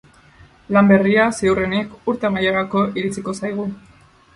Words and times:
Lan 0.77 0.89
berria, 0.93 1.27
ziurrenik, 1.41 1.95
urte 2.15 2.31
amaierarako 2.33 2.87
iritsiko 3.01 3.41
zaigu. 3.41 3.73